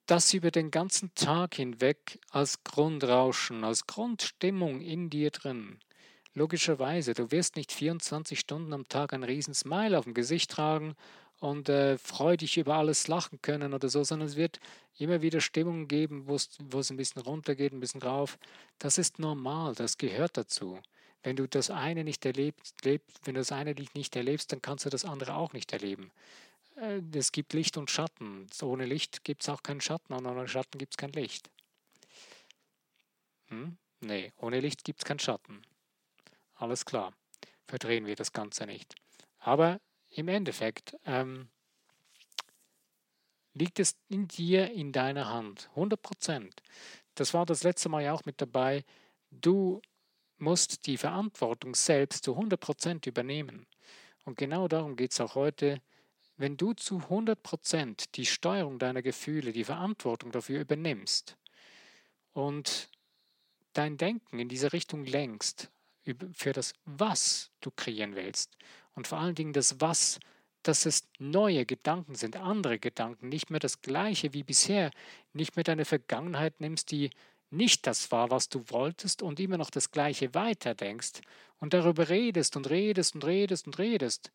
[0.06, 5.80] das über den ganzen Tag hinweg als Grundrauschen, als Grundstimmung in dir drin.
[6.40, 10.96] Logischerweise, du wirst nicht 24 Stunden am Tag ein riesen Smile auf dem Gesicht tragen
[11.42, 14.62] und äh, freudig über alles lachen können oder so, sondern es wird
[14.98, 18.40] immer wieder Stimmungen geben, wo es ein bisschen runtergeht, ein bisschen rauf.
[18.78, 20.80] Das ist normal, das gehört dazu.
[21.24, 24.86] Wenn du das eine nicht erlebst, lebst, wenn du das eine nicht erlebst, dann kannst
[24.86, 26.10] du das andere auch nicht erleben.
[26.78, 28.48] Äh, es gibt Licht und Schatten.
[28.62, 31.50] Ohne Licht gibt es auch keinen Schatten und ohne Schatten gibt es kein Licht.
[33.50, 33.76] Hm?
[34.00, 35.64] Nee, ohne Licht gibt es keinen Schatten.
[36.60, 37.14] Alles klar.
[37.68, 38.96] Verdrehen wir das Ganze nicht.
[39.40, 41.48] Aber im Endeffekt ähm,
[43.54, 45.70] liegt es in dir, in deiner Hand.
[45.72, 46.62] 100 Prozent.
[47.16, 48.84] Das war das letzte Mal ja auch mit dabei.
[49.32, 49.82] Du
[50.38, 53.66] musst die Verantwortung selbst zu 100 Prozent übernehmen.
[54.26, 55.82] Und genau darum geht es auch heute.
[56.36, 61.38] Wenn du zu 100 Prozent die Steuerung deiner Gefühle, die Verantwortung dafür übernimmst
[62.34, 62.90] und
[63.72, 65.72] dein Denken in diese Richtung lenkst,
[66.34, 68.58] für das Was du kreieren willst,
[68.96, 70.20] und vor allen Dingen das Was,
[70.64, 74.92] dass es neue Gedanken sind, andere Gedanken, nicht mehr das gleiche wie bisher,
[75.32, 77.10] nicht mehr deine Vergangenheit nimmst, die
[77.50, 81.22] nicht das war, was du wolltest und immer noch das gleiche weiterdenkst
[81.60, 84.32] und darüber redest und redest und redest und redest.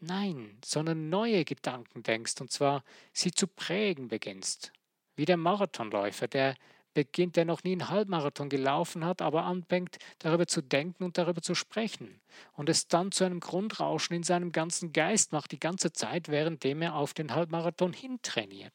[0.00, 4.72] Nein, sondern neue Gedanken denkst und zwar sie zu prägen beginnst.
[5.14, 6.56] Wie der Marathonläufer, der
[6.94, 11.42] beginnt, der noch nie einen Halbmarathon gelaufen hat, aber anfängt darüber zu denken und darüber
[11.42, 12.20] zu sprechen
[12.52, 16.82] und es dann zu einem Grundrauschen in seinem ganzen Geist macht, die ganze Zeit, währenddem
[16.82, 18.72] er auf den Halbmarathon hintrainiert.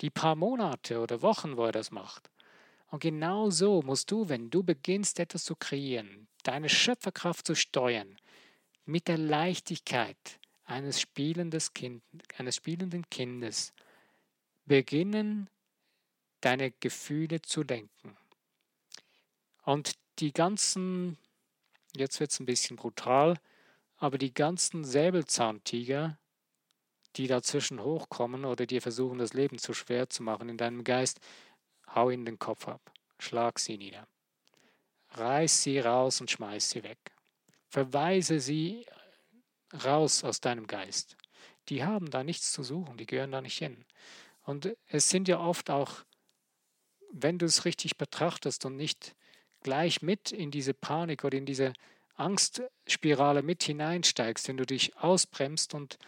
[0.00, 2.30] Die paar Monate oder Wochen, wo er das macht.
[2.90, 8.16] Und genau so musst du, wenn du beginnst, etwas zu kreieren, deine Schöpferkraft zu steuern,
[8.84, 11.06] mit der Leichtigkeit eines,
[11.74, 12.02] kind,
[12.36, 13.72] eines spielenden Kindes,
[14.66, 15.48] beginnen
[16.42, 18.16] deine Gefühle zu lenken.
[19.64, 21.16] Und die ganzen,
[21.96, 23.38] jetzt wird es ein bisschen brutal,
[23.96, 26.18] aber die ganzen Säbelzahntiger,
[27.16, 31.20] die dazwischen hochkommen oder dir versuchen, das Leben zu schwer zu machen in deinem Geist,
[31.94, 34.06] hau ihnen den Kopf ab, schlag sie nieder.
[35.10, 36.98] Reiß sie raus und schmeiß sie weg.
[37.68, 38.86] Verweise sie
[39.84, 41.16] raus aus deinem Geist.
[41.68, 43.84] Die haben da nichts zu suchen, die gehören da nicht hin.
[44.42, 46.04] Und es sind ja oft auch
[47.12, 49.14] wenn du es richtig betrachtest und nicht
[49.62, 51.72] gleich mit in diese Panik oder in diese
[52.14, 55.98] Angstspirale mit hineinsteigst, wenn du dich ausbremst und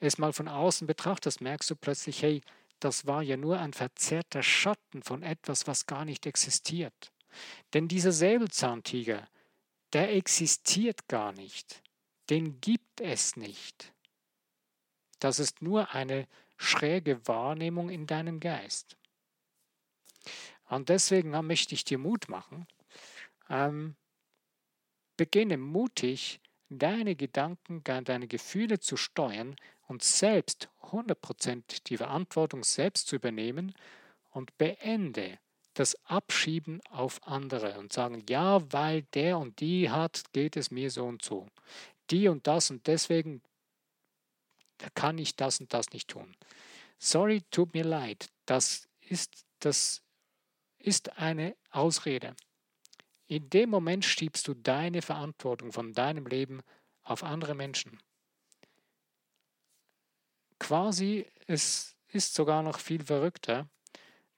[0.00, 2.42] es mal von außen betrachtest, merkst du plötzlich, hey,
[2.80, 7.12] das war ja nur ein verzerrter Schatten von etwas, was gar nicht existiert.
[7.72, 9.26] Denn dieser Säbelzahntiger,
[9.92, 11.82] der existiert gar nicht.
[12.28, 13.92] Den gibt es nicht.
[15.20, 18.96] Das ist nur eine schräge Wahrnehmung in deinem Geist.
[20.68, 22.66] Und deswegen möchte ich dir Mut machen.
[23.48, 23.96] Ähm,
[25.16, 33.16] beginne mutig, deine Gedanken, deine Gefühle zu steuern und selbst 100% die Verantwortung selbst zu
[33.16, 33.74] übernehmen
[34.30, 35.38] und beende
[35.74, 40.90] das Abschieben auf andere und sagen, ja, weil der und die hat, geht es mir
[40.90, 41.48] so und so.
[42.10, 43.42] Die und das und deswegen
[44.94, 46.34] kann ich das und das nicht tun.
[46.98, 48.28] Sorry, tut mir leid.
[48.46, 50.02] Das ist, das
[50.86, 52.36] ist eine Ausrede.
[53.26, 56.62] In dem Moment schiebst du deine Verantwortung von deinem Leben
[57.02, 57.98] auf andere Menschen.
[60.60, 63.68] Quasi, es ist sogar noch viel verrückter.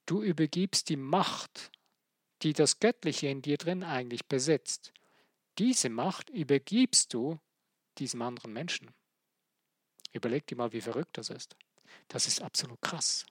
[0.07, 1.71] Du übergibst die Macht,
[2.43, 4.95] die das Göttliche in dir drin eigentlich besitzt.
[5.59, 7.39] Diese Macht übergibst du
[7.99, 8.91] diesem anderen Menschen.
[10.13, 11.57] Überleg dir mal, wie verrückt das ist.
[12.09, 13.27] Das ist absolut krass.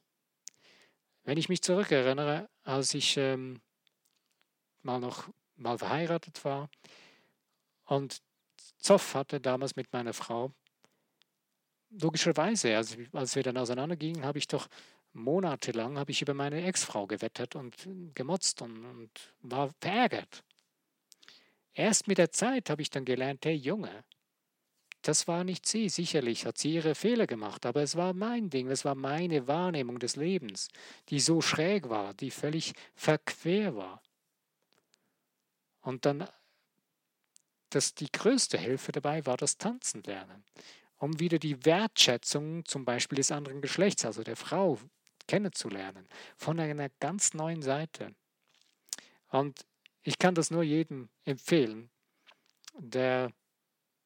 [1.28, 3.60] Wenn ich mich zurückerinnere, als ich ähm,
[4.82, 6.70] mal noch mal verheiratet war
[7.84, 8.22] und
[8.78, 10.54] Zoff hatte damals mit meiner Frau,
[11.90, 14.70] logischerweise, also als wir dann auseinandergingen, habe ich doch
[15.12, 17.76] monatelang habe ich über meine Ex-Frau gewettet und
[18.16, 20.46] gemotzt und, und war verärgert.
[21.74, 24.06] Erst mit der Zeit habe ich dann gelernt, hey Junge,
[25.02, 25.90] das war nicht sie.
[25.90, 30.00] Sicherlich hat sie ihre Fehler gemacht, aber es war mein Ding, es war meine Wahrnehmung
[30.00, 30.70] des Lebens,
[31.10, 34.02] die so schräg war, die völlig verquer war.
[35.82, 36.28] Und dann,
[37.70, 40.44] dass die größte Hilfe dabei war das Tanzen lernen,
[40.98, 44.80] um wieder die Wertschätzung zum Beispiel des anderen Geschlechts, also der Frau,
[45.28, 48.16] kennenzulernen, von einer ganz neuen Seite.
[49.30, 49.66] Und
[50.04, 51.90] ich kann das nur jedem empfehlen,
[52.78, 53.32] der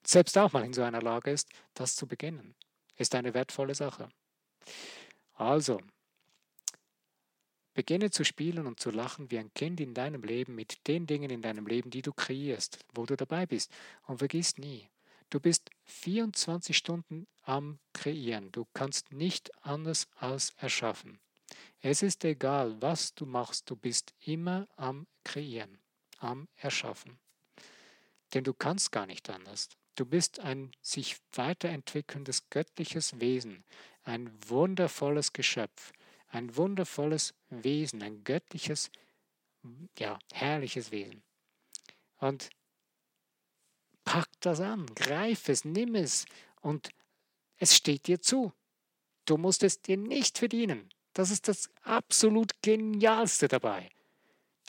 [0.06, 2.56] selbst auch mal in so einer Lage ist, das zu beginnen.
[2.98, 4.10] Ist eine wertvolle Sache.
[5.34, 5.80] Also,
[7.74, 11.30] beginne zu spielen und zu lachen wie ein Kind in deinem Leben mit den Dingen
[11.30, 13.72] in deinem Leben, die du kreierst, wo du dabei bist.
[14.08, 14.90] Und vergiss nie,
[15.30, 18.52] du bist 24 Stunden am Kreieren.
[18.52, 21.20] Du kannst nicht anders als erschaffen.
[21.80, 25.80] Es ist egal, was du machst, du bist immer am Kreieren,
[26.20, 27.20] am Erschaffen.
[28.34, 29.70] Denn du kannst gar nicht anders.
[29.96, 33.64] Du bist ein sich weiterentwickelndes göttliches Wesen,
[34.04, 35.92] ein wundervolles Geschöpf,
[36.30, 38.90] ein wundervolles Wesen, ein göttliches,
[39.98, 41.22] ja, herrliches Wesen.
[42.18, 42.50] Und
[44.06, 46.26] pack das an, greif es, nimm es
[46.62, 46.90] und
[47.58, 48.54] es steht dir zu.
[49.26, 50.90] Du musst es dir nicht verdienen.
[51.14, 53.90] Das ist das absolut Genialste dabei.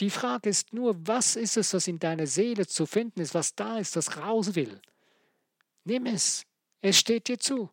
[0.01, 3.55] Die Frage ist nur, was ist es, was in deiner Seele zu finden ist, was
[3.55, 4.81] da ist, das raus will.
[5.85, 6.47] Nimm es.
[6.81, 7.71] Es steht dir zu.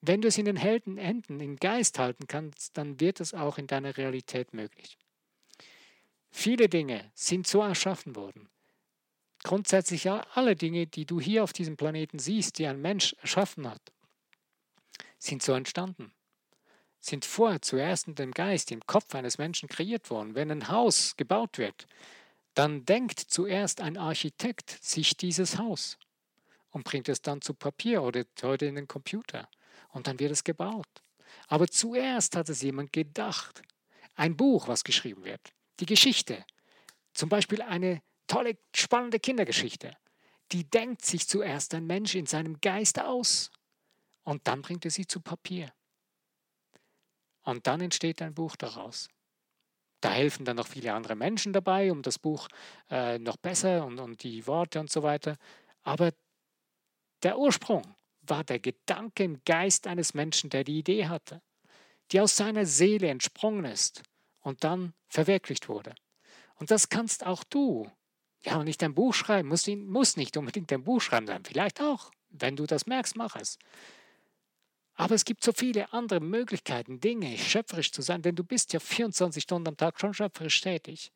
[0.00, 3.58] Wenn du es in den Helden Händen, im Geist halten kannst, dann wird es auch
[3.58, 4.98] in deiner Realität möglich.
[6.30, 8.48] Viele Dinge sind so erschaffen worden.
[9.42, 13.92] Grundsätzlich alle Dinge, die du hier auf diesem Planeten siehst, die ein Mensch erschaffen hat,
[15.18, 16.12] sind so entstanden.
[17.00, 20.34] Sind vorher zuerst in dem Geist, im Kopf eines Menschen kreiert worden.
[20.34, 21.86] Wenn ein Haus gebaut wird,
[22.54, 25.98] dann denkt zuerst ein Architekt sich dieses Haus
[26.70, 29.48] und bringt es dann zu Papier oder heute in den Computer.
[29.90, 30.88] Und dann wird es gebaut.
[31.46, 33.62] Aber zuerst hat es jemand gedacht.
[34.14, 35.52] Ein Buch, was geschrieben wird.
[35.80, 36.44] Die Geschichte.
[37.14, 39.96] Zum Beispiel eine tolle, spannende Kindergeschichte.
[40.52, 43.50] Die denkt sich zuerst ein Mensch in seinem Geist aus.
[44.24, 45.72] Und dann bringt er sie zu Papier.
[47.42, 49.08] Und dann entsteht ein Buch daraus.
[50.00, 52.48] Da helfen dann noch viele andere Menschen dabei, um das Buch
[52.90, 55.36] äh, noch besser und, und die Worte und so weiter.
[55.82, 56.12] Aber
[57.22, 57.82] der Ursprung
[58.22, 61.42] war der Gedanke im Geist eines Menschen, der die Idee hatte,
[62.12, 64.02] die aus seiner Seele entsprungen ist
[64.40, 65.94] und dann verwirklicht wurde.
[66.56, 67.90] Und das kannst auch du.
[68.42, 71.80] Ja, und nicht ein Buch schreiben, muss, muss nicht unbedingt ein Buch schreiben sein, vielleicht
[71.80, 72.10] auch.
[72.30, 73.58] Wenn du das merkst, mach es.
[74.94, 78.80] Aber es gibt so viele andere Möglichkeiten, Dinge schöpferisch zu sein, denn du bist ja
[78.80, 81.12] 24 Stunden am Tag schon schöpferisch tätig.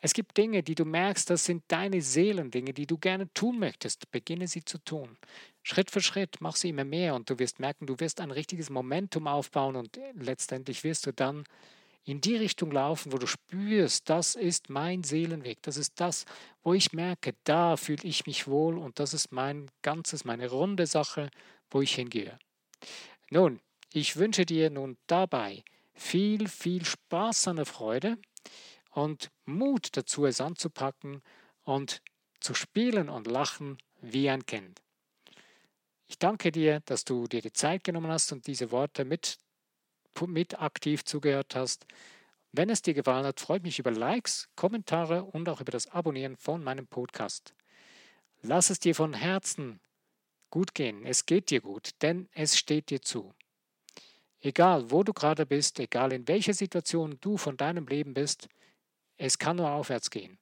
[0.00, 4.10] Es gibt Dinge, die du merkst, das sind deine Seelendinge, die du gerne tun möchtest.
[4.12, 5.18] Beginne sie zu tun.
[5.62, 8.70] Schritt für Schritt mach sie immer mehr und du wirst merken, du wirst ein richtiges
[8.70, 11.44] Momentum aufbauen und letztendlich wirst du dann
[12.04, 16.24] in die Richtung laufen, wo du spürst, das ist mein Seelenweg, das ist das,
[16.62, 20.86] wo ich merke, da fühle ich mich wohl und das ist mein ganzes, meine runde
[20.86, 21.28] Sache,
[21.70, 22.38] wo ich hingehe.
[23.30, 23.60] Nun,
[23.92, 28.16] ich wünsche dir nun dabei viel, viel Spaß an der Freude
[28.98, 31.22] und Mut dazu, es anzupacken
[31.62, 32.02] und
[32.40, 34.82] zu spielen und lachen wie ein Kind.
[36.08, 39.38] Ich danke dir, dass du dir die Zeit genommen hast und diese Worte mit,
[40.26, 41.86] mit aktiv zugehört hast.
[42.50, 45.86] Wenn es dir gefallen hat, freue ich mich über Likes, Kommentare und auch über das
[45.88, 47.54] Abonnieren von meinem Podcast.
[48.42, 49.80] Lass es dir von Herzen
[50.50, 51.04] gut gehen.
[51.04, 53.34] Es geht dir gut, denn es steht dir zu.
[54.40, 58.48] Egal, wo du gerade bist, egal in welcher Situation du von deinem Leben bist,
[59.18, 60.38] es kann nur aufwärts gehen.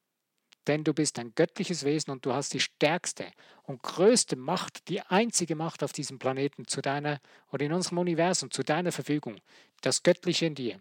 [0.66, 3.26] Denn du bist ein göttliches Wesen und du hast die stärkste
[3.62, 7.20] und größte Macht, die einzige Macht auf diesem Planeten zu deiner
[7.52, 9.40] oder in unserem Universum zu deiner Verfügung,
[9.80, 10.80] das Göttliche in dir.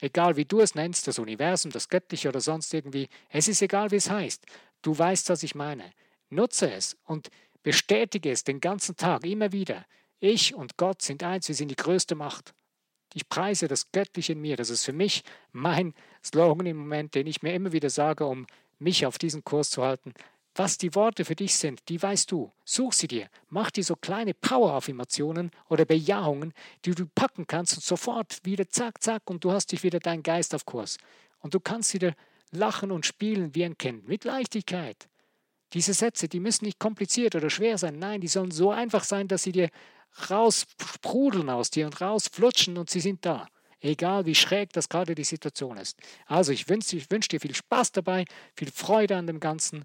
[0.00, 3.90] Egal wie du es nennst, das Universum, das Göttliche oder sonst irgendwie, es ist egal,
[3.90, 4.44] wie es heißt.
[4.82, 5.92] Du weißt, was ich meine.
[6.30, 7.28] Nutze es und
[7.62, 9.84] bestätige es den ganzen Tag immer wieder.
[10.18, 12.54] Ich und Gott sind eins, wir sind die größte Macht.
[13.14, 14.56] Ich preise das Göttliche in mir.
[14.56, 15.22] Das ist für mich
[15.52, 15.94] mein
[16.24, 18.46] Slogan im Moment, den ich mir immer wieder sage, um
[18.78, 20.14] mich auf diesen Kurs zu halten.
[20.54, 22.52] Was die Worte für dich sind, die weißt du.
[22.64, 23.28] Such sie dir.
[23.48, 26.52] Mach dir so kleine Power-Affirmationen oder Bejahungen,
[26.84, 30.22] die du packen kannst und sofort wieder zack, zack und du hast dich wieder deinen
[30.22, 30.98] Geist auf Kurs.
[31.38, 32.14] Und du kannst wieder
[32.50, 35.08] lachen und spielen wie ein Kind mit Leichtigkeit.
[35.72, 37.98] Diese Sätze, die müssen nicht kompliziert oder schwer sein.
[37.98, 39.70] Nein, die sollen so einfach sein, dass sie dir
[40.28, 43.46] raussprudeln aus dir und rausflutschen und sie sind da.
[43.80, 45.98] Egal wie schräg das gerade die Situation ist.
[46.26, 48.24] Also ich wünsche wünsch dir viel Spaß dabei,
[48.54, 49.84] viel Freude an dem Ganzen.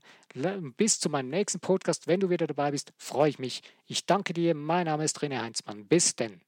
[0.78, 2.08] Bis zu meinem nächsten Podcast.
[2.08, 3.62] Wenn du wieder dabei bist, freue ich mich.
[3.88, 4.54] Ich danke dir.
[4.54, 5.88] Mein Name ist René Heinzmann.
[5.88, 6.42] Bis denn.